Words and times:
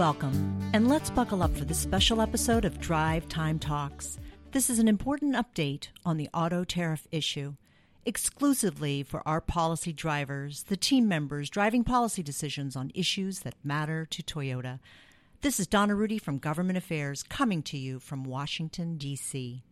Welcome, 0.00 0.58
and 0.72 0.88
let's 0.88 1.10
buckle 1.10 1.42
up 1.42 1.54
for 1.54 1.66
this 1.66 1.78
special 1.78 2.22
episode 2.22 2.64
of 2.64 2.80
Drive 2.80 3.28
Time 3.28 3.58
Talks. 3.58 4.18
This 4.50 4.70
is 4.70 4.78
an 4.78 4.88
important 4.88 5.34
update 5.34 5.88
on 6.06 6.16
the 6.16 6.30
auto 6.32 6.64
tariff 6.64 7.06
issue, 7.12 7.56
exclusively 8.06 9.02
for 9.02 9.22
our 9.28 9.42
policy 9.42 9.92
drivers, 9.92 10.62
the 10.62 10.76
team 10.78 11.06
members 11.06 11.50
driving 11.50 11.84
policy 11.84 12.22
decisions 12.22 12.76
on 12.76 12.92
issues 12.94 13.40
that 13.40 13.56
matter 13.62 14.06
to 14.06 14.22
Toyota. 14.22 14.78
This 15.42 15.60
is 15.60 15.66
Donna 15.66 15.94
Rudy 15.94 16.16
from 16.16 16.38
Government 16.38 16.78
Affairs 16.78 17.22
coming 17.22 17.62
to 17.64 17.76
you 17.76 17.98
from 17.98 18.24
Washington, 18.24 18.96
D.C. 18.96 19.62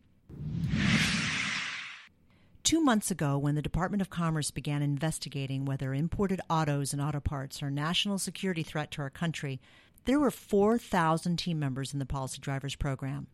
Two 2.64 2.82
months 2.82 3.10
ago, 3.10 3.38
when 3.38 3.54
the 3.54 3.62
Department 3.62 4.02
of 4.02 4.10
Commerce 4.10 4.50
began 4.50 4.82
investigating 4.82 5.64
whether 5.64 5.94
imported 5.94 6.42
autos 6.50 6.92
and 6.92 7.00
auto 7.00 7.18
parts 7.18 7.62
are 7.62 7.68
a 7.68 7.70
national 7.70 8.18
security 8.18 8.62
threat 8.62 8.90
to 8.90 9.00
our 9.00 9.08
country, 9.08 9.58
there 10.08 10.18
were 10.18 10.30
4,000 10.30 11.36
team 11.36 11.58
members 11.58 11.92
in 11.92 11.98
the 11.98 12.06
Policy 12.06 12.38
Drivers 12.40 12.74
Program. 12.74 13.26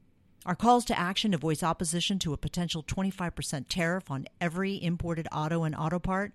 Our 0.44 0.56
calls 0.56 0.84
to 0.86 0.98
action 0.98 1.30
to 1.30 1.38
voice 1.38 1.62
opposition 1.62 2.18
to 2.18 2.32
a 2.32 2.36
potential 2.36 2.82
25% 2.82 3.66
tariff 3.68 4.10
on 4.10 4.26
every 4.40 4.82
imported 4.82 5.28
auto 5.30 5.62
and 5.62 5.76
auto 5.76 6.00
part, 6.00 6.32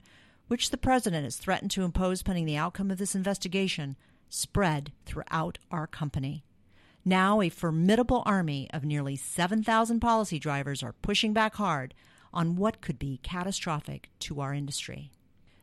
which 0.47 0.69
the 0.69 0.77
President 0.77 1.25
has 1.25 1.35
threatened 1.35 1.71
to 1.71 1.83
impose 1.83 2.23
pending 2.23 2.45
the 2.45 2.55
outcome 2.55 2.89
of 2.89 2.99
this 2.99 3.15
investigation, 3.15 3.97
spread 4.29 4.93
throughout 5.05 5.57
our 5.71 5.87
company. 5.87 6.45
Now, 7.03 7.41
a 7.41 7.49
formidable 7.49 8.23
army 8.25 8.69
of 8.71 8.85
nearly 8.85 9.17
7,000 9.17 9.99
policy 9.99 10.39
drivers 10.39 10.81
are 10.81 10.95
pushing 11.01 11.33
back 11.33 11.55
hard 11.55 11.93
on 12.33 12.55
what 12.55 12.79
could 12.79 12.97
be 12.97 13.19
catastrophic 13.23 14.09
to 14.19 14.39
our 14.39 14.53
industry. 14.53 15.11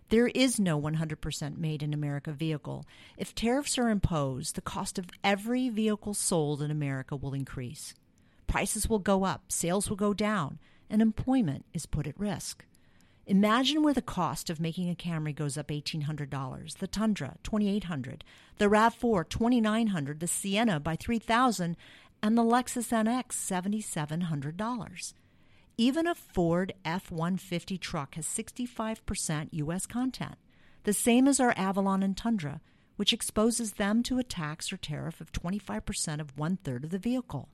There 0.09 0.29
is 0.29 0.61
no 0.61 0.81
100% 0.81 1.59
made 1.59 1.83
in 1.83 1.93
America 1.93 2.33
vehicle. 2.33 2.87
If 3.17 3.35
tariffs 3.35 3.77
are 3.77 3.91
imposed, 3.91 4.55
the 4.55 4.61
cost 4.61 4.99
of 4.99 5.11
every 5.25 5.69
vehicle 5.69 6.15
sold 6.15 6.63
in 6.63 6.71
America 6.71 7.17
will 7.17 7.35
increase. 7.35 7.93
Prices 8.47 8.89
will 8.89 9.01
go 9.01 9.25
up, 9.25 9.51
sales 9.51 9.91
will 9.91 9.97
go 9.97 10.15
down, 10.15 10.61
and 10.89 11.03
employment 11.03 11.65
is 11.75 11.87
put 11.87 12.07
at 12.07 12.19
risk. 12.21 12.65
Imagine 13.27 13.83
where 13.83 13.95
the 13.95 14.01
cost 14.01 14.49
of 14.49 14.61
making 14.61 14.89
a 14.89 14.95
Camry 14.95 15.35
goes 15.35 15.59
up 15.59 15.67
$1,800, 15.67 16.79
the 16.79 16.87
Tundra 16.87 17.37
$2,800, 17.43 18.21
the 18.59 18.67
RAV4 18.67 19.25
$2,900, 19.27 20.21
the 20.21 20.29
Sienna 20.29 20.79
by 20.79 20.97
$3,000, 20.97 21.75
and 22.23 22.39
the 22.39 22.45
Lexus 22.45 22.93
NX 22.93 23.33
$7,700. 23.33 25.13
Even 25.79 26.07
a 26.07 26.15
Ford 26.15 26.73
F 26.87 27.11
150 27.11 27.77
truck 27.77 28.15
has 28.15 28.25
65% 28.25 29.49
U.S. 29.53 29.85
content, 29.85 30.37
the 30.85 30.95
same 30.95 31.29
as 31.29 31.39
our 31.39 31.53
Avalon 31.55 32.03
and 32.03 32.17
Tundra, 32.17 32.63
which 32.97 33.13
exposes 33.13 33.73
them 33.73 34.03
to 34.05 34.19
a 34.19 34.25
tax 34.25 34.73
or 34.73 34.79
tariff 34.79 35.21
of 35.21 35.33
25% 35.33 36.19
of 36.19 36.39
one 36.39 36.57
third 36.57 36.85
of 36.85 36.91
the 36.91 36.99
vehicle. 36.99 37.51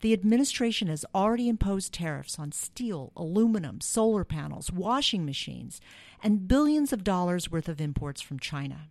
The 0.00 0.12
administration 0.12 0.88
has 0.88 1.04
already 1.14 1.48
imposed 1.48 1.92
tariffs 1.92 2.40
on 2.40 2.50
steel, 2.50 3.12
aluminum, 3.14 3.80
solar 3.80 4.24
panels, 4.24 4.72
washing 4.72 5.24
machines, 5.24 5.80
and 6.24 6.48
billions 6.48 6.92
of 6.92 7.04
dollars 7.04 7.52
worth 7.52 7.68
of 7.68 7.80
imports 7.80 8.20
from 8.20 8.40
China. 8.40 8.88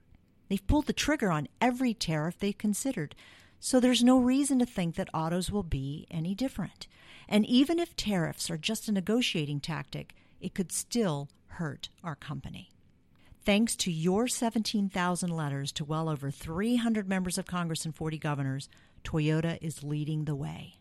They've 0.48 0.66
pulled 0.66 0.86
the 0.86 0.94
trigger 0.94 1.32
on 1.32 1.50
every 1.60 1.94
tariff 1.94 2.40
they've 2.40 2.58
considered, 2.58 3.14
so 3.60 3.80
there's 3.80 4.04
no 4.04 4.18
reason 4.18 4.60
to 4.60 4.66
think 4.66 4.96
that 4.96 5.10
autos 5.14 5.52
will 5.52 5.64
be 5.64 6.08
any 6.10 6.34
different. 6.34 6.88
And 7.28 7.46
even 7.46 7.80
if 7.80 7.96
tariffs 7.96 8.50
are 8.50 8.58
just 8.58 8.88
a 8.88 8.92
negotiating 8.92 9.60
tactic, 9.60 10.16
it 10.40 10.56
could 10.56 10.72
still 10.72 11.30
hurt 11.48 11.90
our 12.04 12.16
company. 12.16 12.72
Thanks 13.46 13.76
to 13.78 13.92
your 13.92 14.28
17,000 14.28 15.30
letters 15.30 15.72
to 15.74 15.86
well 15.86 16.10
over 16.10 16.32
300 16.32 17.08
members 17.08 17.38
of 17.38 17.46
Congress 17.46 17.86
and 17.86 17.96
40 17.96 18.18
governors, 18.18 18.70
Toyota 19.04 19.58
is 19.62 19.84
leading 19.84 20.26
the 20.26 20.36
way. 20.36 20.76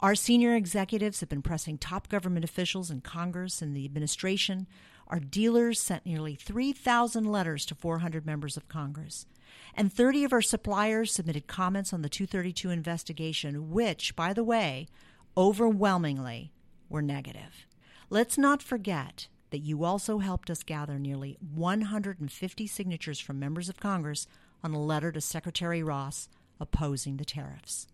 Our 0.00 0.14
senior 0.14 0.54
executives 0.54 1.20
have 1.20 1.28
been 1.28 1.42
pressing 1.42 1.78
top 1.78 2.08
government 2.08 2.44
officials 2.44 2.90
in 2.90 3.00
Congress 3.00 3.62
and 3.62 3.74
the 3.74 3.86
administration. 3.86 4.66
Our 5.08 5.20
dealers 5.20 5.80
sent 5.80 6.06
nearly 6.06 6.34
3,000 6.34 7.24
letters 7.24 7.64
to 7.66 7.74
400 7.74 8.26
members 8.26 8.56
of 8.56 8.68
Congress. 8.68 9.26
And 9.74 9.92
30 9.92 10.24
of 10.24 10.32
our 10.32 10.42
suppliers 10.42 11.12
submitted 11.12 11.46
comments 11.46 11.92
on 11.92 12.02
the 12.02 12.08
232 12.08 12.70
investigation, 12.70 13.70
which, 13.70 14.16
by 14.16 14.32
the 14.32 14.44
way, 14.44 14.88
overwhelmingly 15.36 16.52
were 16.88 17.02
negative. 17.02 17.66
Let's 18.08 18.38
not 18.38 18.62
forget 18.62 19.28
that 19.50 19.58
you 19.58 19.84
also 19.84 20.18
helped 20.18 20.50
us 20.50 20.62
gather 20.62 20.98
nearly 20.98 21.36
150 21.40 22.66
signatures 22.66 23.20
from 23.20 23.38
members 23.38 23.68
of 23.68 23.80
Congress 23.80 24.26
on 24.64 24.72
a 24.72 24.82
letter 24.82 25.12
to 25.12 25.20
Secretary 25.20 25.82
Ross 25.82 26.28
opposing 26.58 27.16
the 27.16 27.24
tariffs. 27.24 27.86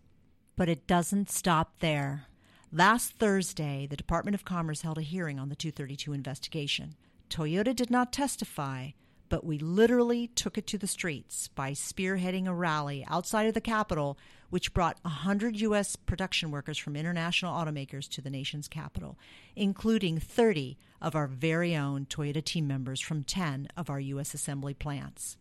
But 0.55 0.69
it 0.69 0.87
doesn't 0.87 1.29
stop 1.29 1.79
there. 1.79 2.27
Last 2.75 3.19
Thursday, 3.19 3.85
the 3.87 3.95
Department 3.95 4.33
of 4.33 4.45
Commerce 4.45 4.81
held 4.81 4.97
a 4.97 5.03
hearing 5.03 5.37
on 5.37 5.49
the 5.49 5.55
232 5.55 6.11
investigation. 6.11 6.95
Toyota 7.29 7.75
did 7.75 7.91
not 7.91 8.11
testify, 8.11 8.89
but 9.29 9.45
we 9.45 9.59
literally 9.59 10.25
took 10.29 10.57
it 10.57 10.65
to 10.65 10.79
the 10.79 10.87
streets 10.87 11.49
by 11.49 11.73
spearheading 11.73 12.47
a 12.47 12.53
rally 12.53 13.05
outside 13.07 13.45
of 13.45 13.53
the 13.53 13.61
Capitol, 13.61 14.17
which 14.49 14.73
brought 14.73 14.97
100 15.03 15.61
U.S. 15.61 15.95
production 15.95 16.49
workers 16.49 16.79
from 16.79 16.95
international 16.95 17.53
automakers 17.53 18.09
to 18.09 18.21
the 18.21 18.31
nation's 18.31 18.67
capital, 18.67 19.19
including 19.55 20.17
30 20.19 20.75
of 20.99 21.15
our 21.15 21.27
very 21.27 21.75
own 21.75 22.07
Toyota 22.07 22.43
team 22.43 22.65
members 22.65 22.99
from 22.99 23.23
10 23.23 23.67
of 23.77 23.91
our 23.91 23.99
U.S. 23.99 24.33
assembly 24.33 24.73
plants. 24.73 25.37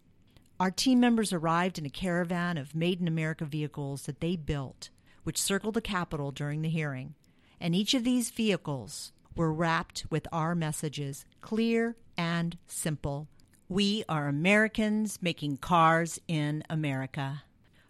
Our 0.60 0.70
team 0.70 1.00
members 1.00 1.32
arrived 1.32 1.78
in 1.78 1.86
a 1.86 1.90
caravan 1.90 2.58
of 2.58 2.74
Made 2.74 3.00
in 3.00 3.08
America 3.08 3.46
vehicles 3.46 4.02
that 4.02 4.20
they 4.20 4.36
built, 4.36 4.90
which 5.22 5.40
circled 5.40 5.72
the 5.72 5.80
Capitol 5.80 6.30
during 6.30 6.60
the 6.60 6.68
hearing. 6.68 7.14
And 7.62 7.76
each 7.76 7.94
of 7.94 8.02
these 8.02 8.30
vehicles 8.30 9.12
were 9.36 9.52
wrapped 9.52 10.04
with 10.10 10.26
our 10.32 10.56
messages, 10.56 11.24
clear 11.40 11.94
and 12.18 12.58
simple 12.66 13.28
we 13.68 14.04
are 14.08 14.26
Americans 14.26 15.18
making 15.22 15.58
cars 15.58 16.20
in 16.26 16.64
America. 16.68 17.44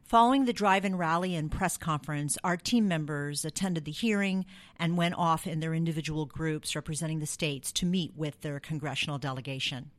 Following 0.05 0.45
the 0.45 0.53
drive 0.53 0.85
in 0.85 0.97
rally 0.97 1.35
and 1.35 1.51
press 1.51 1.79
conference, 1.79 2.37
our 2.45 2.59
team 2.59 2.87
members 2.87 3.47
attended 3.47 3.87
the 3.87 3.91
hearing 3.91 4.45
and 4.79 4.99
went 4.99 5.15
off 5.17 5.47
in 5.47 5.61
their 5.61 5.75
individual 5.75 6.27
groups 6.27 6.77
representing 6.77 7.19
the 7.19 7.27
states 7.27 7.73
to 7.73 7.87
meet 7.87 8.13
with 8.15 8.43
their 8.43 8.61
congressional 8.61 9.19
delegation. 9.19 9.91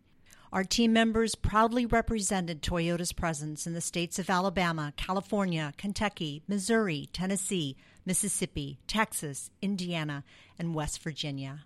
Our 0.53 0.63
team 0.63 0.93
members 0.93 1.33
proudly 1.33 1.87
represented 1.87 2.61
Toyota's 2.61 3.11
presence 3.11 3.65
in 3.65 3.73
the 3.73 3.81
states 3.81 4.19
of 4.19 4.29
Alabama, 4.29 4.93
California, 4.95 5.73
Kentucky, 5.77 6.43
Missouri, 6.47 7.09
Tennessee, 7.11 7.75
Mississippi, 8.05 8.77
Texas, 8.85 9.49
Indiana, 9.63 10.23
and 10.59 10.75
West 10.75 11.01
Virginia. 11.01 11.65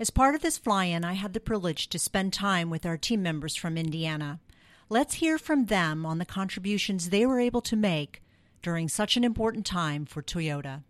As 0.00 0.08
part 0.08 0.34
of 0.34 0.40
this 0.40 0.56
fly 0.56 0.86
in, 0.86 1.04
I 1.04 1.12
had 1.12 1.34
the 1.34 1.40
privilege 1.40 1.88
to 1.88 1.98
spend 1.98 2.32
time 2.32 2.70
with 2.70 2.86
our 2.86 2.96
team 2.96 3.22
members 3.22 3.54
from 3.54 3.76
Indiana. 3.76 4.40
Let's 4.88 5.16
hear 5.16 5.36
from 5.36 5.66
them 5.66 6.06
on 6.06 6.16
the 6.16 6.24
contributions 6.24 7.10
they 7.10 7.26
were 7.26 7.38
able 7.38 7.60
to 7.60 7.76
make 7.76 8.22
during 8.62 8.88
such 8.88 9.18
an 9.18 9.24
important 9.24 9.66
time 9.66 10.06
for 10.06 10.22
Toyota. 10.22 10.84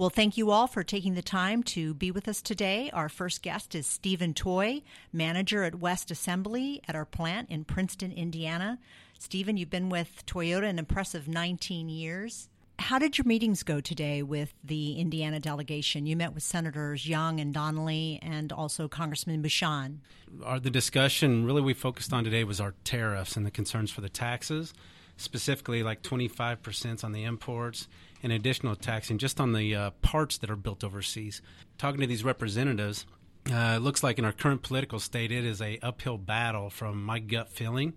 Well, 0.00 0.08
thank 0.08 0.38
you 0.38 0.50
all 0.50 0.66
for 0.66 0.82
taking 0.82 1.12
the 1.12 1.20
time 1.20 1.62
to 1.64 1.92
be 1.92 2.10
with 2.10 2.26
us 2.26 2.40
today. 2.40 2.88
Our 2.94 3.10
first 3.10 3.42
guest 3.42 3.74
is 3.74 3.86
Stephen 3.86 4.32
Toy, 4.32 4.80
manager 5.12 5.62
at 5.62 5.74
West 5.74 6.10
Assembly 6.10 6.80
at 6.88 6.94
our 6.94 7.04
plant 7.04 7.50
in 7.50 7.66
Princeton, 7.66 8.10
Indiana. 8.10 8.78
Stephen, 9.18 9.58
you've 9.58 9.68
been 9.68 9.90
with 9.90 10.24
Toyota 10.24 10.70
an 10.70 10.78
impressive 10.78 11.28
19 11.28 11.90
years. 11.90 12.48
How 12.78 12.98
did 12.98 13.18
your 13.18 13.26
meetings 13.26 13.62
go 13.62 13.82
today 13.82 14.22
with 14.22 14.54
the 14.64 14.94
Indiana 14.94 15.38
delegation? 15.38 16.06
You 16.06 16.16
met 16.16 16.32
with 16.32 16.44
Senators 16.44 17.06
Young 17.06 17.38
and 17.38 17.52
Donnelly 17.52 18.20
and 18.22 18.52
also 18.52 18.88
Congressman 18.88 19.42
Bucshon. 19.42 19.98
Our, 20.42 20.58
the 20.58 20.70
discussion 20.70 21.44
really 21.44 21.60
we 21.60 21.74
focused 21.74 22.14
on 22.14 22.24
today 22.24 22.44
was 22.44 22.58
our 22.58 22.72
tariffs 22.84 23.36
and 23.36 23.44
the 23.44 23.50
concerns 23.50 23.90
for 23.90 24.00
the 24.00 24.08
taxes, 24.08 24.72
specifically 25.18 25.82
like 25.82 26.00
25% 26.00 27.04
on 27.04 27.12
the 27.12 27.24
imports 27.24 27.86
and 28.22 28.32
additional 28.32 28.76
taxing 28.76 29.18
just 29.18 29.40
on 29.40 29.52
the 29.52 29.74
uh, 29.74 29.90
parts 30.02 30.38
that 30.38 30.50
are 30.50 30.56
built 30.56 30.84
overseas. 30.84 31.42
Talking 31.78 32.00
to 32.00 32.06
these 32.06 32.24
representatives, 32.24 33.06
uh, 33.50 33.74
it 33.76 33.82
looks 33.82 34.02
like 34.02 34.18
in 34.18 34.24
our 34.24 34.32
current 34.32 34.62
political 34.62 35.00
state, 35.00 35.32
it 35.32 35.44
is 35.44 35.62
a 35.62 35.78
uphill 35.82 36.18
battle 36.18 36.70
from 36.70 37.02
my 37.02 37.18
gut 37.18 37.48
feeling 37.48 37.94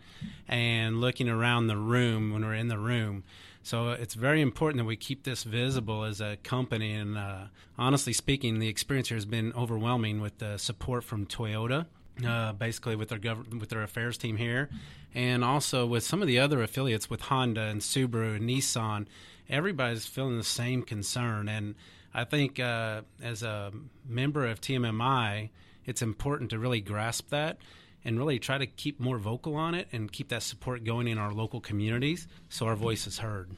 and 0.48 1.02
looking 1.02 1.28
around 1.28 1.68
the 1.68 1.78
room 1.78 2.32
when 2.32 2.46
we're 2.46 2.54
in 2.54 2.70
the 2.70 2.78
room. 2.78 3.24
So 3.62 3.92
it's 3.92 4.14
very 4.14 4.42
important 4.42 4.80
that 4.80 4.86
we 4.86 4.96
keep 4.96 5.24
this 5.24 5.44
visible 5.44 6.04
as 6.04 6.20
a 6.22 6.38
company. 6.44 6.94
And 6.94 7.18
uh, 7.18 7.46
honestly 7.78 8.14
speaking, 8.14 8.60
the 8.60 8.68
experience 8.68 9.10
here 9.10 9.18
has 9.18 9.26
been 9.26 9.54
overwhelming 9.54 10.22
with 10.22 10.40
the 10.40 10.58
support 10.58 11.04
from 11.04 11.26
Toyota. 11.26 11.86
Uh, 12.24 12.54
basically, 12.54 12.96
with 12.96 13.10
their 13.10 13.18
gov- 13.18 13.60
with 13.60 13.70
their 13.70 13.82
affairs 13.82 14.20
team 14.20 14.38
here, 14.38 14.70
and 15.16 15.44
also 15.44 15.88
with 15.88 16.04
some 16.04 16.22
of 16.22 16.28
the 16.28 16.38
other 16.38 16.62
affiliates 16.62 17.10
with 17.10 17.22
Honda 17.22 17.62
and 17.62 17.82
Subaru 17.82 18.36
and 18.36 18.48
Nissan, 18.48 19.08
everybody's 19.50 20.06
feeling 20.06 20.38
the 20.38 20.44
same 20.44 20.84
concern. 20.84 21.50
And 21.50 21.74
I 22.14 22.24
think 22.24 22.60
uh, 22.60 23.02
as 23.22 23.42
a 23.42 23.72
member 24.08 24.46
of 24.46 24.62
TMMI, 24.62 25.50
it's 25.86 26.04
important 26.04 26.52
to 26.52 26.60
really 26.60 26.82
grasp 26.82 27.30
that 27.30 27.58
and 28.06 28.18
really 28.18 28.38
try 28.38 28.58
to 28.58 28.68
keep 28.68 29.00
more 29.00 29.18
vocal 29.18 29.56
on 29.56 29.74
it 29.74 29.88
and 29.92 30.12
keep 30.12 30.30
that 30.30 30.44
support 30.44 30.84
going 30.84 31.08
in 31.08 31.18
our 31.18 31.34
local 31.34 31.62
communities 31.62 32.28
so 32.50 32.68
our 32.68 32.76
voice 32.76 33.08
is 33.08 33.20
heard. 33.20 33.50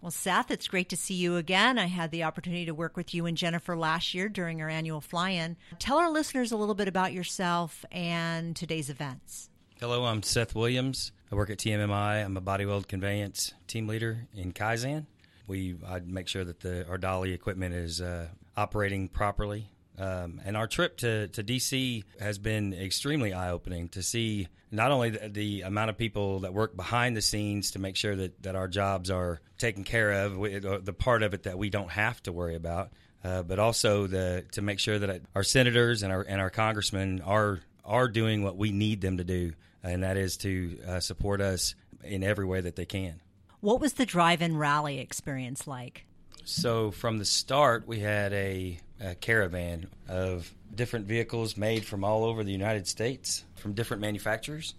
Well, 0.00 0.12
Seth, 0.12 0.52
it's 0.52 0.68
great 0.68 0.88
to 0.90 0.96
see 0.96 1.14
you 1.14 1.36
again. 1.36 1.76
I 1.76 1.86
had 1.86 2.12
the 2.12 2.22
opportunity 2.22 2.66
to 2.66 2.74
work 2.74 2.96
with 2.96 3.12
you 3.14 3.26
and 3.26 3.36
Jennifer 3.36 3.76
last 3.76 4.14
year 4.14 4.28
during 4.28 4.62
our 4.62 4.68
annual 4.68 5.00
fly 5.00 5.30
in. 5.30 5.56
Tell 5.80 5.98
our 5.98 6.10
listeners 6.10 6.52
a 6.52 6.56
little 6.56 6.76
bit 6.76 6.86
about 6.86 7.12
yourself 7.12 7.84
and 7.90 8.54
today's 8.54 8.90
events. 8.90 9.50
Hello, 9.80 10.04
I'm 10.04 10.22
Seth 10.22 10.54
Williams. 10.54 11.10
I 11.32 11.34
work 11.34 11.50
at 11.50 11.58
TMMI. 11.58 12.24
I'm 12.24 12.36
a 12.36 12.40
body 12.40 12.64
weld 12.64 12.86
conveyance 12.86 13.54
team 13.66 13.88
leader 13.88 14.28
in 14.34 14.52
Kaizen. 14.52 15.06
We 15.48 15.76
I 15.86 15.98
make 16.00 16.28
sure 16.28 16.44
that 16.44 16.60
the, 16.60 16.86
our 16.88 16.98
dolly 16.98 17.32
equipment 17.32 17.74
is 17.74 18.00
uh, 18.00 18.28
operating 18.56 19.08
properly. 19.08 19.68
Um, 19.98 20.40
and 20.44 20.56
our 20.56 20.68
trip 20.68 20.98
to, 20.98 21.26
to 21.28 21.42
DC 21.42 22.04
has 22.20 22.38
been 22.38 22.72
extremely 22.72 23.32
eye 23.32 23.50
opening 23.50 23.88
to 23.90 24.02
see 24.02 24.46
not 24.70 24.92
only 24.92 25.10
the, 25.10 25.28
the, 25.28 25.62
amount 25.62 25.90
of 25.90 25.98
people 25.98 26.40
that 26.40 26.54
work 26.54 26.76
behind 26.76 27.16
the 27.16 27.22
scenes 27.22 27.72
to 27.72 27.78
make 27.78 27.96
sure 27.96 28.14
that, 28.14 28.42
that 28.42 28.54
our 28.54 28.68
jobs 28.68 29.10
are 29.10 29.40
taken 29.56 29.82
care 29.82 30.12
of, 30.24 30.36
the 30.84 30.92
part 30.92 31.22
of 31.22 31.34
it 31.34 31.44
that 31.44 31.58
we 31.58 31.68
don't 31.68 31.90
have 31.90 32.22
to 32.24 32.32
worry 32.32 32.54
about, 32.54 32.90
uh, 33.24 33.42
but 33.42 33.58
also 33.58 34.06
the, 34.06 34.44
to 34.52 34.62
make 34.62 34.78
sure 34.78 34.98
that 34.98 35.22
our 35.34 35.42
senators 35.42 36.02
and 36.02 36.12
our, 36.12 36.22
and 36.22 36.40
our 36.40 36.50
congressmen 36.50 37.20
are, 37.22 37.60
are 37.84 38.08
doing 38.08 38.42
what 38.42 38.56
we 38.56 38.70
need 38.70 39.00
them 39.00 39.16
to 39.16 39.24
do, 39.24 39.52
and 39.82 40.04
that 40.04 40.16
is 40.16 40.36
to 40.36 40.78
uh, 40.86 41.00
support 41.00 41.40
us 41.40 41.74
in 42.04 42.22
every 42.22 42.44
way 42.44 42.60
that 42.60 42.76
they 42.76 42.84
can. 42.84 43.20
What 43.60 43.80
was 43.80 43.94
the 43.94 44.06
drive 44.06 44.42
in 44.42 44.56
rally 44.56 45.00
experience 45.00 45.66
like? 45.66 46.04
So, 46.44 46.92
from 46.92 47.18
the 47.18 47.24
start, 47.24 47.86
we 47.86 47.98
had 47.98 48.32
a, 48.32 48.78
a, 49.00 49.14
caravan 49.14 49.88
of 50.08 50.52
different 50.74 51.06
vehicles 51.06 51.56
made 51.56 51.84
from 51.84 52.04
all 52.04 52.24
over 52.24 52.44
the 52.44 52.52
United 52.52 52.86
States, 52.86 53.44
from 53.56 53.72
different 53.72 54.00
manufacturers. 54.00 54.74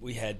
We 0.00 0.14
had 0.14 0.38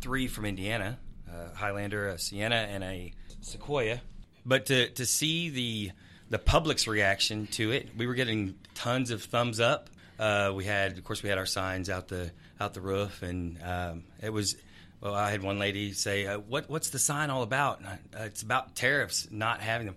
three 0.00 0.26
from 0.26 0.44
Indiana 0.44 0.98
a 1.32 1.54
Highlander, 1.54 2.08
a 2.08 2.18
Sienna, 2.18 2.56
and 2.56 2.82
a 2.82 3.12
Sequoia. 3.40 4.00
But 4.44 4.66
to, 4.66 4.88
to 4.90 5.06
see 5.06 5.50
the, 5.50 5.92
the 6.30 6.38
public's 6.38 6.86
reaction 6.86 7.46
to 7.48 7.70
it, 7.72 7.90
we 7.96 8.06
were 8.06 8.14
getting 8.14 8.54
tons 8.74 9.10
of 9.10 9.22
thumbs 9.22 9.60
up. 9.60 9.90
Uh, 10.18 10.52
we 10.54 10.64
had, 10.64 10.98
of 10.98 11.04
course, 11.04 11.22
we 11.22 11.28
had 11.28 11.38
our 11.38 11.46
signs 11.46 11.88
out 11.88 12.08
the 12.08 12.30
out 12.60 12.74
the 12.74 12.80
roof, 12.80 13.22
and 13.22 13.56
um, 13.62 14.02
it 14.20 14.32
was 14.32 14.56
well, 15.00 15.14
I 15.14 15.30
had 15.30 15.44
one 15.44 15.60
lady 15.60 15.92
say, 15.92 16.26
uh, 16.26 16.38
"What 16.40 16.68
what's 16.68 16.90
the 16.90 16.98
sign 16.98 17.30
all 17.30 17.44
about?" 17.44 17.80
I, 17.86 17.92
uh, 18.18 18.24
it's 18.24 18.42
about 18.42 18.74
tariffs, 18.74 19.28
not 19.30 19.60
having 19.60 19.86
them 19.86 19.94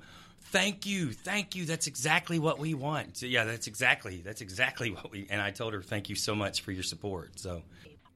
thank 0.51 0.86
you, 0.86 1.12
thank 1.12 1.56
you. 1.56 1.65
That's 1.65 1.88
exactly 1.88 2.38
what 2.38 2.59
we 2.59 2.74
want. 2.74 3.18
So, 3.18 3.25
yeah, 3.25 3.45
that's 3.45 3.68
exactly 3.68 4.21
that's 4.24 4.42
exactly 4.42 4.92
what 4.92 5.12
we. 5.12 5.27
And 5.30 5.42
I 5.42 5.51
told 5.51 5.74
her, 5.74 5.81
thank 5.81 6.09
you 6.09 6.15
so 6.15 6.36
much 6.36 6.62
for 6.62 6.71
your 6.71 6.83
support. 6.83 7.39
So. 7.39 7.63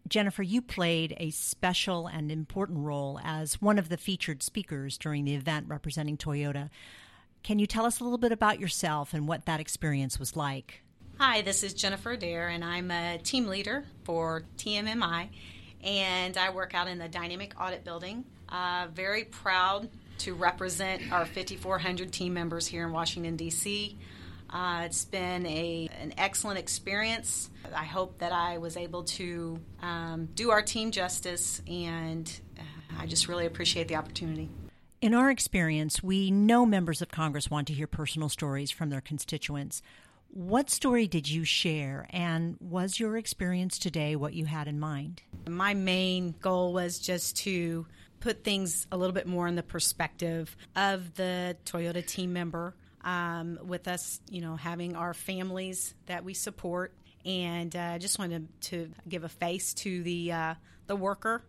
Jennifer, 0.07 0.43
you 0.43 0.61
played 0.61 1.15
a 1.17 1.31
special 1.31 2.05
and 2.05 2.31
important 2.31 2.85
role 2.85 3.19
as 3.23 3.59
one 3.59 3.79
of 3.79 3.89
the 3.89 3.97
featured 3.97 4.43
speakers 4.43 4.99
during 4.99 5.25
the 5.25 5.33
event 5.33 5.65
representing 5.67 6.15
Toyota. 6.15 6.69
Can 7.41 7.57
you 7.57 7.65
tell 7.65 7.85
us 7.85 7.99
a 7.99 8.03
little 8.03 8.19
bit 8.19 8.31
about 8.31 8.59
yourself 8.59 9.15
and 9.15 9.27
what 9.27 9.45
that 9.45 9.59
experience 9.59 10.19
was 10.19 10.35
like? 10.35 10.83
Hi, 11.17 11.41
this 11.41 11.63
is 11.63 11.73
Jennifer 11.73 12.11
Adair, 12.11 12.49
and 12.49 12.63
I'm 12.63 12.91
a 12.91 13.17
team 13.17 13.47
leader 13.47 13.85
for 14.03 14.43
TMMI, 14.57 15.29
and 15.83 16.37
I 16.37 16.49
work 16.51 16.75
out 16.75 16.87
in 16.87 16.99
the 16.99 17.07
Dynamic 17.07 17.53
Audit 17.59 17.83
Building. 17.83 18.25
Uh, 18.49 18.87
very 18.93 19.23
proud 19.23 19.89
to 20.19 20.33
represent 20.33 21.11
our 21.11 21.25
5,400 21.25 22.11
team 22.11 22.33
members 22.33 22.67
here 22.67 22.85
in 22.85 22.91
Washington, 22.91 23.35
D.C. 23.35 23.97
Uh, 24.49 24.83
it's 24.85 25.05
been 25.05 25.45
a, 25.45 25.89
an 25.99 26.13
excellent 26.17 26.59
experience. 26.59 27.49
I 27.75 27.85
hope 27.85 28.19
that 28.19 28.31
I 28.31 28.57
was 28.57 28.77
able 28.77 29.03
to 29.03 29.59
um, 29.81 30.29
do 30.35 30.51
our 30.51 30.61
team 30.61 30.91
justice, 30.91 31.61
and 31.67 32.31
uh, 32.57 32.61
I 32.99 33.05
just 33.05 33.27
really 33.27 33.45
appreciate 33.45 33.87
the 33.87 33.95
opportunity. 33.95 34.49
In 35.01 35.13
our 35.13 35.29
experience, 35.29 36.01
we 36.01 36.31
know 36.31 36.65
members 36.65 37.01
of 37.01 37.09
Congress 37.09 37.49
want 37.49 37.67
to 37.67 37.73
hear 37.73 37.87
personal 37.87 38.29
stories 38.29 38.71
from 38.71 38.89
their 38.89 39.01
constituents. 39.01 39.81
What 40.29 40.69
story 40.69 41.07
did 41.07 41.29
you 41.29 41.43
share, 41.43 42.07
and 42.09 42.57
was 42.59 42.99
your 42.99 43.17
experience 43.17 43.77
today 43.77 44.15
what 44.15 44.33
you 44.33 44.45
had 44.45 44.67
in 44.67 44.79
mind? 44.79 45.21
My 45.47 45.73
main 45.73 46.35
goal 46.41 46.73
was 46.73 46.99
just 46.99 47.37
to 47.37 47.85
put 48.19 48.43
things 48.43 48.87
a 48.91 48.97
little 48.97 49.13
bit 49.13 49.27
more 49.27 49.47
in 49.47 49.55
the 49.55 49.63
perspective 49.63 50.55
of 50.75 51.13
the 51.15 51.57
Toyota 51.65 52.05
team 52.05 52.33
member. 52.33 52.75
Um, 53.01 53.59
with 53.63 53.87
us, 53.87 54.19
you 54.31 54.41
know, 54.41 54.55
having 54.55 54.95
our 54.95 55.13
families 55.13 55.93
that 56.07 56.25
we 56.25 56.33
support, 56.33 56.91
and 57.23 57.75
uh, 57.75 57.99
just 57.99 58.17
wanted 58.17 58.47
to 58.61 58.89
give 59.07 59.23
a 59.23 59.29
face 59.29 59.75
to 59.75 60.01
the 60.01 60.31
uh, 60.31 60.53
the 60.87 60.95
worker, 60.95 61.43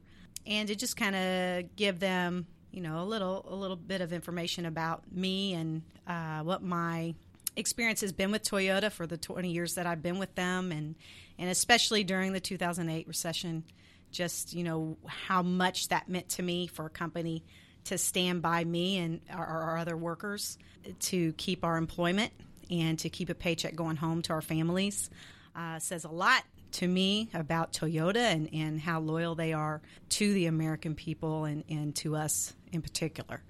and 0.46 0.68
to 0.68 0.74
just 0.74 0.98
kind 0.98 1.16
of 1.16 1.76
give 1.76 1.98
them, 1.98 2.46
you 2.72 2.82
know, 2.82 3.00
a 3.00 3.06
little 3.06 3.46
a 3.48 3.54
little 3.54 3.76
bit 3.76 4.02
of 4.02 4.12
information 4.12 4.66
about 4.66 5.10
me 5.10 5.54
and 5.54 5.80
uh, 6.06 6.40
what 6.40 6.62
my 6.62 7.14
experience 7.56 8.02
has 8.02 8.12
been 8.12 8.30
with 8.30 8.44
Toyota 8.44 8.92
for 8.92 9.06
the 9.06 9.16
20 9.16 9.50
years 9.50 9.74
that 9.74 9.86
I've 9.86 10.02
been 10.02 10.18
with 10.18 10.34
them, 10.34 10.72
and 10.72 10.94
and 11.38 11.50
especially 11.50 12.04
during 12.04 12.32
the 12.32 12.40
2008 12.40 13.08
recession 13.08 13.64
just 14.10 14.54
you 14.54 14.64
know 14.64 14.96
how 15.06 15.42
much 15.42 15.88
that 15.88 16.08
meant 16.08 16.28
to 16.28 16.42
me 16.42 16.66
for 16.66 16.86
a 16.86 16.90
company 16.90 17.42
to 17.84 17.98
stand 17.98 18.42
by 18.42 18.64
me 18.64 18.98
and 18.98 19.20
our, 19.30 19.46
our 19.46 19.78
other 19.78 19.96
workers 19.96 20.58
to 21.00 21.32
keep 21.34 21.64
our 21.64 21.76
employment 21.76 22.32
and 22.70 22.98
to 22.98 23.08
keep 23.08 23.28
a 23.28 23.34
paycheck 23.34 23.74
going 23.74 23.96
home 23.96 24.22
to 24.22 24.32
our 24.32 24.42
families 24.42 25.10
uh, 25.54 25.78
says 25.78 26.04
a 26.04 26.08
lot 26.08 26.42
to 26.72 26.86
me 26.86 27.30
about 27.32 27.72
Toyota 27.72 28.16
and, 28.16 28.50
and 28.52 28.80
how 28.80 29.00
loyal 29.00 29.34
they 29.34 29.52
are 29.52 29.80
to 30.10 30.32
the 30.34 30.46
American 30.46 30.94
people 30.94 31.44
and, 31.44 31.64
and 31.68 31.94
to 31.96 32.16
us 32.16 32.54
in 32.72 32.82
particular. 32.82 33.42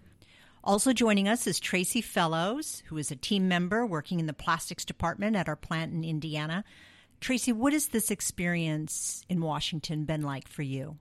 Also 0.63 0.93
joining 0.93 1.29
us 1.29 1.47
is 1.47 1.59
Tracy 1.59 2.01
Fellows, 2.01 2.83
who 2.87 2.99
is 2.99 3.11
a 3.11 3.17
team 3.17 3.49
member 3.49 3.87
working 3.87 4.21
in 4.21 4.27
the 4.27 4.33
plastics 4.33 4.85
department 4.85 5.37
at 5.37 5.49
our 5.49 5.57
plant 5.57 5.93
in 5.93 6.05
Indiana. 6.05 6.65
Tracy, 7.21 7.53
what 7.53 7.73
has 7.73 7.89
this 7.89 8.11
experience 8.11 9.25
in 9.29 9.41
Washington 9.41 10.05
been 10.05 10.23
like 10.23 10.49
for 10.49 10.63
you? 10.63 10.99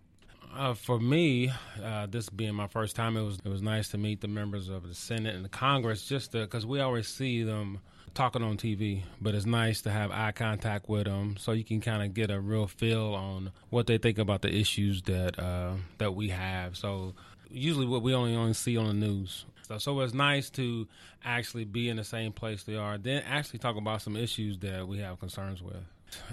Uh, 0.56 0.74
for 0.74 1.00
me, 1.00 1.52
uh, 1.84 2.06
this 2.06 2.30
being 2.30 2.56
my 2.56 2.68
first 2.68 2.96
time, 2.96 3.18
it 3.18 3.22
was 3.22 3.40
it 3.44 3.50
was 3.50 3.62
nice 3.62 3.90
to 3.90 3.98
meet 3.98 4.22
the 4.22 4.28
members 4.28 4.70
of 4.70 4.88
the 4.88 4.96
Senate 4.96 5.36
and 5.36 5.44
the 5.44 5.50
Congress, 5.50 6.08
just 6.08 6.32
because 6.32 6.66
we 6.66 6.80
always 6.80 7.08
see 7.10 7.44
them 7.44 7.80
talking 8.14 8.42
on 8.42 8.56
TV, 8.56 9.04
but 9.20 9.36
it's 9.36 9.46
nice 9.46 9.82
to 9.82 9.92
have 9.92 10.12
eye 10.12 10.32
contact 10.32 10.88
with 10.88 11.04
them, 11.04 11.36
so 11.38 11.52
you 11.52 11.66
can 11.66 11.82
kind 11.82 12.02
of 12.02 12.14
get 12.14 12.32
a 12.32 12.40
real 12.40 12.68
feel 12.68 13.14
on 13.14 13.52
what 13.70 13.86
they 13.86 13.98
think 13.98 14.18
about 14.18 14.42
the 14.42 14.56
issues 14.56 15.02
that 15.04 15.38
uh, 15.38 15.74
that 15.98 16.16
we 16.16 16.30
have. 16.30 16.78
So 16.78 17.14
usually, 17.50 17.86
what 17.86 18.02
we 18.02 18.14
only 18.14 18.36
only 18.36 18.54
see 18.54 18.78
on 18.78 18.88
the 18.88 18.94
news. 18.94 19.46
So, 19.68 19.78
so 19.78 20.00
it's 20.02 20.14
nice 20.14 20.50
to 20.52 20.88
actually 21.24 21.66
be 21.66 21.90
in 21.90 21.98
the 21.98 22.04
same 22.04 22.32
place 22.32 22.64
they 22.64 22.76
are, 22.76 22.98
then 22.98 23.24
actually 23.28 23.60
talk 23.60 23.76
about 23.76 24.02
some 24.02 24.16
issues 24.16 24.60
that 24.60 24.88
we 24.88 25.00
have 25.00 25.20
concerns 25.20 25.62
with. 25.62 25.84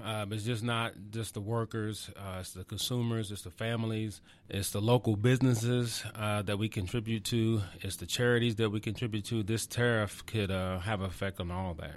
Um, 0.04 0.32
it's 0.32 0.44
just 0.44 0.62
not 0.62 0.92
just 1.10 1.34
the 1.34 1.40
workers, 1.40 2.10
uh, 2.16 2.38
it's 2.40 2.52
the 2.52 2.64
consumers, 2.64 3.30
it's 3.30 3.42
the 3.42 3.50
families, 3.50 4.20
it's 4.48 4.70
the 4.70 4.80
local 4.80 5.16
businesses 5.16 6.04
uh, 6.14 6.42
that 6.42 6.58
we 6.58 6.68
contribute 6.68 7.24
to, 7.24 7.62
it's 7.80 7.96
the 7.96 8.06
charities 8.06 8.56
that 8.56 8.70
we 8.70 8.80
contribute 8.80 9.24
to. 9.26 9.42
This 9.42 9.66
tariff 9.66 10.24
could 10.26 10.50
uh, 10.50 10.80
have 10.80 11.00
an 11.00 11.06
effect 11.06 11.40
on 11.40 11.50
all 11.50 11.74
that. 11.74 11.96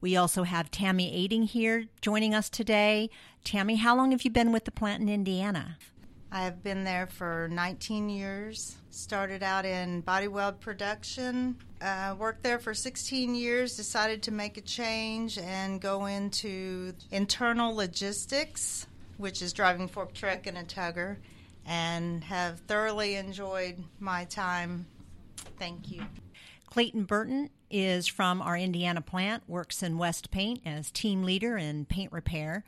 We 0.00 0.16
also 0.16 0.42
have 0.42 0.70
Tammy 0.70 1.14
Aiding 1.14 1.44
here 1.44 1.86
joining 2.02 2.34
us 2.34 2.50
today. 2.50 3.08
Tammy, 3.42 3.76
how 3.76 3.96
long 3.96 4.10
have 4.10 4.22
you 4.22 4.30
been 4.30 4.52
with 4.52 4.66
the 4.66 4.70
plant 4.70 5.02
in 5.02 5.08
Indiana? 5.08 5.78
I 6.34 6.40
have 6.40 6.64
been 6.64 6.82
there 6.82 7.06
for 7.06 7.48
19 7.52 8.08
years. 8.08 8.76
Started 8.90 9.44
out 9.44 9.64
in 9.64 10.00
body 10.00 10.26
weld 10.26 10.58
production. 10.58 11.54
Uh, 11.80 12.16
worked 12.18 12.42
there 12.42 12.58
for 12.58 12.74
16 12.74 13.36
years. 13.36 13.76
Decided 13.76 14.24
to 14.24 14.32
make 14.32 14.56
a 14.56 14.60
change 14.60 15.38
and 15.38 15.80
go 15.80 16.06
into 16.06 16.92
internal 17.12 17.72
logistics, 17.72 18.88
which 19.16 19.42
is 19.42 19.52
driving 19.52 19.86
fork 19.86 20.12
truck 20.12 20.48
and 20.48 20.58
a 20.58 20.64
tugger, 20.64 21.18
and 21.66 22.24
have 22.24 22.58
thoroughly 22.66 23.14
enjoyed 23.14 23.84
my 24.00 24.24
time. 24.24 24.86
Thank 25.56 25.92
you. 25.92 26.02
Clayton 26.66 27.04
Burton 27.04 27.48
is 27.70 28.08
from 28.08 28.42
our 28.42 28.56
Indiana 28.56 29.02
plant, 29.02 29.44
works 29.46 29.84
in 29.84 29.98
West 29.98 30.32
Paint 30.32 30.62
as 30.66 30.90
team 30.90 31.22
leader 31.22 31.56
in 31.56 31.84
paint 31.84 32.10
repair. 32.10 32.64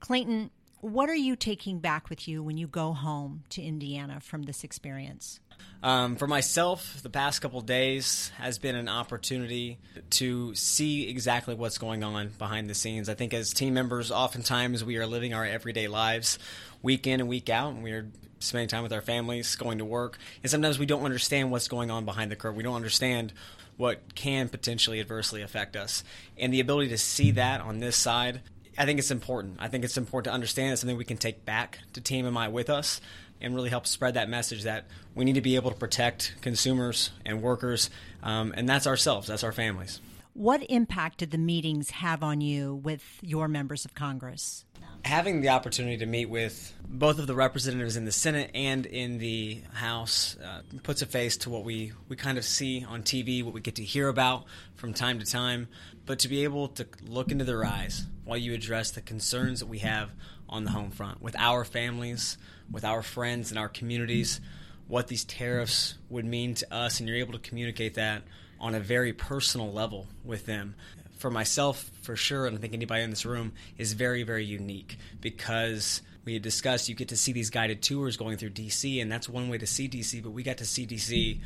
Clayton, 0.00 0.50
what 0.80 1.10
are 1.10 1.14
you 1.14 1.36
taking 1.36 1.78
back 1.78 2.08
with 2.08 2.26
you 2.26 2.42
when 2.42 2.56
you 2.56 2.66
go 2.66 2.92
home 2.92 3.44
to 3.50 3.62
Indiana 3.62 4.20
from 4.20 4.42
this 4.44 4.64
experience? 4.64 5.40
Um, 5.82 6.16
for 6.16 6.26
myself, 6.26 7.02
the 7.02 7.10
past 7.10 7.40
couple 7.40 7.60
days 7.60 8.30
has 8.38 8.58
been 8.58 8.76
an 8.76 8.88
opportunity 8.88 9.78
to 10.10 10.54
see 10.54 11.08
exactly 11.08 11.54
what's 11.54 11.78
going 11.78 12.02
on 12.02 12.28
behind 12.38 12.68
the 12.68 12.74
scenes. 12.74 13.08
I 13.08 13.14
think 13.14 13.34
as 13.34 13.52
team 13.52 13.74
members, 13.74 14.10
oftentimes 14.10 14.84
we 14.84 14.96
are 14.96 15.06
living 15.06 15.34
our 15.34 15.44
everyday 15.44 15.88
lives 15.88 16.38
week 16.82 17.06
in 17.06 17.20
and 17.20 17.28
week 17.28 17.48
out, 17.50 17.74
and 17.74 17.82
we 17.82 17.92
are 17.92 18.06
spending 18.40 18.68
time 18.68 18.82
with 18.82 18.92
our 18.92 19.02
families, 19.02 19.54
going 19.56 19.78
to 19.78 19.84
work, 19.84 20.18
and 20.42 20.50
sometimes 20.50 20.78
we 20.78 20.86
don't 20.86 21.04
understand 21.04 21.50
what's 21.50 21.68
going 21.68 21.90
on 21.90 22.04
behind 22.04 22.30
the 22.30 22.36
curve. 22.36 22.56
We 22.56 22.62
don't 22.62 22.76
understand 22.76 23.32
what 23.76 24.14
can 24.14 24.48
potentially 24.48 25.00
adversely 25.00 25.40
affect 25.40 25.76
us. 25.76 26.04
And 26.38 26.52
the 26.52 26.60
ability 26.60 26.90
to 26.90 26.98
see 26.98 27.30
that 27.32 27.62
on 27.62 27.80
this 27.80 27.96
side 27.96 28.42
I 28.78 28.84
think 28.84 28.98
it's 28.98 29.10
important. 29.10 29.56
I 29.58 29.68
think 29.68 29.84
it's 29.84 29.96
important 29.96 30.30
to 30.30 30.34
understand 30.34 30.72
it's 30.72 30.80
something 30.80 30.96
we 30.96 31.04
can 31.04 31.16
take 31.16 31.44
back 31.44 31.78
to 31.92 32.00
TMMI 32.00 32.50
with 32.50 32.70
us 32.70 33.00
and 33.40 33.54
really 33.54 33.70
help 33.70 33.86
spread 33.86 34.14
that 34.14 34.28
message 34.28 34.64
that 34.64 34.84
we 35.14 35.24
need 35.24 35.34
to 35.34 35.40
be 35.40 35.56
able 35.56 35.70
to 35.70 35.76
protect 35.76 36.34
consumers 36.40 37.10
and 37.24 37.42
workers, 37.42 37.90
um, 38.22 38.52
and 38.56 38.68
that's 38.68 38.86
ourselves, 38.86 39.28
that's 39.28 39.44
our 39.44 39.52
families. 39.52 40.00
What 40.40 40.62
impact 40.70 41.18
did 41.18 41.32
the 41.32 41.36
meetings 41.36 41.90
have 41.90 42.22
on 42.22 42.40
you 42.40 42.74
with 42.76 43.04
your 43.20 43.46
members 43.46 43.84
of 43.84 43.94
Congress? 43.94 44.64
having 45.04 45.40
the 45.40 45.48
opportunity 45.48 45.96
to 45.98 46.06
meet 46.06 46.26
with 46.26 46.74
both 46.86 47.18
of 47.18 47.26
the 47.26 47.34
representatives 47.34 47.96
in 47.96 48.04
the 48.04 48.12
Senate 48.12 48.50
and 48.54 48.84
in 48.86 49.18
the 49.18 49.62
House 49.72 50.36
uh, 50.38 50.60
puts 50.82 51.00
a 51.00 51.06
face 51.06 51.38
to 51.38 51.50
what 51.50 51.64
we, 51.64 51.92
we 52.08 52.16
kind 52.16 52.36
of 52.38 52.44
see 52.44 52.84
on 52.86 53.02
TV, 53.02 53.42
what 53.42 53.54
we 53.54 53.60
get 53.60 53.76
to 53.76 53.84
hear 53.84 54.08
about 54.08 54.44
from 54.76 54.94
time 54.94 55.18
to 55.18 55.26
time. 55.26 55.68
But 56.06 56.20
to 56.20 56.28
be 56.28 56.44
able 56.44 56.68
to 56.68 56.86
look 57.06 57.30
into 57.30 57.44
their 57.44 57.64
eyes 57.64 58.06
while 58.24 58.38
you 58.38 58.54
address 58.54 58.90
the 58.90 59.00
concerns 59.00 59.60
that 59.60 59.66
we 59.66 59.78
have 59.78 60.10
on 60.48 60.64
the 60.64 60.70
home 60.70 60.90
front 60.90 61.20
with 61.20 61.36
our 61.36 61.64
families, 61.64 62.38
with 62.70 62.84
our 62.84 63.02
friends, 63.02 63.50
and 63.50 63.58
our 63.58 63.68
communities, 63.68 64.40
what 64.86 65.08
these 65.08 65.24
tariffs 65.24 65.96
would 66.08 66.24
mean 66.24 66.54
to 66.54 66.74
us, 66.74 66.98
and 66.98 67.08
you're 67.08 67.18
able 67.18 67.32
to 67.32 67.38
communicate 67.38 67.94
that 67.94 68.22
on 68.60 68.74
a 68.74 68.80
very 68.80 69.12
personal 69.12 69.72
level 69.72 70.06
with 70.24 70.46
them 70.46 70.74
for 71.20 71.30
myself, 71.30 71.90
for 72.02 72.16
sure, 72.16 72.46
and 72.46 72.56
I 72.56 72.60
think 72.60 72.72
anybody 72.72 73.02
in 73.02 73.10
this 73.10 73.26
room, 73.26 73.52
is 73.76 73.92
very, 73.92 74.22
very 74.22 74.44
unique 74.44 74.96
because 75.20 76.00
we 76.24 76.32
had 76.32 76.42
discussed 76.42 76.88
you 76.88 76.94
get 76.94 77.08
to 77.08 77.16
see 77.16 77.32
these 77.32 77.50
guided 77.50 77.82
tours 77.82 78.16
going 78.16 78.38
through 78.38 78.50
DC, 78.50 79.00
and 79.00 79.12
that's 79.12 79.28
one 79.28 79.48
way 79.48 79.58
to 79.58 79.66
see 79.66 79.88
DC, 79.88 80.22
but 80.22 80.30
we 80.30 80.42
got 80.42 80.58
to 80.58 80.64
see 80.64 80.86
DC 80.86 81.38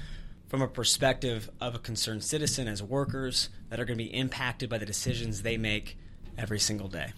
from 0.47 0.63
a 0.63 0.69
perspective 0.69 1.51
of 1.61 1.75
a 1.75 1.79
concerned 1.81 2.23
citizen 2.23 2.69
as 2.69 2.83
workers 2.83 3.49
that 3.69 3.81
are 3.81 3.85
going 3.85 3.99
to 3.99 4.05
be 4.05 4.15
impacted 4.15 4.71
by 4.71 4.79
the 4.79 4.87
decisions 4.87 5.43
they 5.43 5.57
make 5.57 5.99
every 6.39 6.61
single 6.61 6.89
day. 6.89 7.13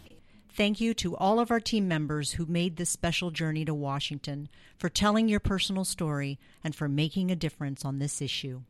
Thank 0.48 0.80
you 0.80 0.94
to 0.94 1.14
all 1.14 1.38
of 1.38 1.50
our 1.50 1.60
team 1.60 1.86
members 1.86 2.32
who 2.32 2.46
made 2.46 2.76
this 2.76 2.88
special 2.88 3.30
journey 3.30 3.66
to 3.66 3.74
Washington, 3.74 4.48
for 4.78 4.88
telling 4.88 5.28
your 5.28 5.40
personal 5.40 5.84
story, 5.84 6.38
and 6.64 6.74
for 6.74 6.88
making 6.88 7.30
a 7.30 7.36
difference 7.36 7.84
on 7.84 7.98
this 7.98 8.22
issue. 8.22 8.62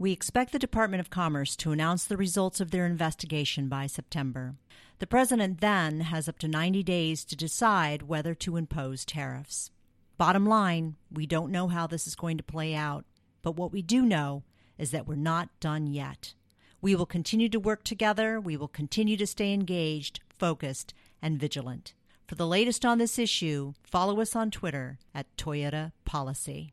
We 0.00 0.12
expect 0.12 0.52
the 0.52 0.58
Department 0.58 1.02
of 1.02 1.10
Commerce 1.10 1.54
to 1.56 1.72
announce 1.72 2.04
the 2.04 2.16
results 2.16 2.58
of 2.58 2.70
their 2.70 2.86
investigation 2.86 3.68
by 3.68 3.86
September. 3.86 4.54
The 4.98 5.06
President 5.06 5.60
then 5.60 6.00
has 6.00 6.26
up 6.26 6.38
to 6.38 6.48
90 6.48 6.82
days 6.82 7.22
to 7.26 7.36
decide 7.36 8.04
whether 8.04 8.34
to 8.36 8.56
impose 8.56 9.04
tariffs. 9.04 9.70
Bottom 10.16 10.46
line, 10.46 10.96
we 11.12 11.26
don't 11.26 11.52
know 11.52 11.68
how 11.68 11.86
this 11.86 12.06
is 12.06 12.14
going 12.14 12.38
to 12.38 12.42
play 12.42 12.74
out, 12.74 13.04
but 13.42 13.56
what 13.56 13.72
we 13.72 13.82
do 13.82 14.00
know 14.00 14.42
is 14.78 14.90
that 14.90 15.06
we're 15.06 15.16
not 15.16 15.50
done 15.60 15.86
yet. 15.86 16.32
We 16.80 16.96
will 16.96 17.04
continue 17.04 17.50
to 17.50 17.60
work 17.60 17.84
together, 17.84 18.40
we 18.40 18.56
will 18.56 18.68
continue 18.68 19.18
to 19.18 19.26
stay 19.26 19.52
engaged, 19.52 20.20
focused, 20.30 20.94
and 21.20 21.38
vigilant. 21.38 21.92
For 22.26 22.36
the 22.36 22.46
latest 22.46 22.86
on 22.86 22.96
this 22.96 23.18
issue, 23.18 23.74
follow 23.82 24.18
us 24.22 24.34
on 24.34 24.50
Twitter 24.50 24.98
at 25.14 25.36
Toyota 25.36 25.92
Policy. 26.06 26.72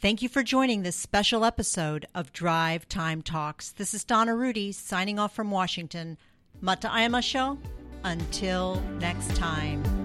Thank 0.00 0.22
you 0.22 0.28
for 0.28 0.44
joining 0.44 0.84
this 0.84 0.94
special 0.94 1.44
episode 1.44 2.06
of 2.14 2.32
Drive 2.32 2.88
Time 2.88 3.20
Talks. 3.20 3.72
This 3.72 3.94
is 3.94 4.04
Donna 4.04 4.36
Rudy 4.36 4.70
signing 4.70 5.18
off 5.18 5.34
from 5.34 5.50
Washington. 5.50 6.18
Mata 6.60 6.86
Ayama 6.86 7.20
Show. 7.20 7.58
Until 8.04 8.80
next 9.00 9.34
time. 9.34 9.97